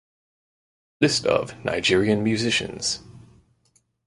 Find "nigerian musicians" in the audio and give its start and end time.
1.63-3.03